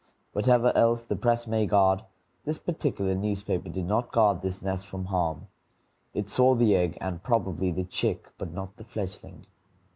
[0.33, 2.01] Whatever else the press may guard,
[2.43, 5.45] this particular newspaper did not guard this nest from harm.
[6.15, 9.45] It saw the egg and probably the chick, but not the fledgeling.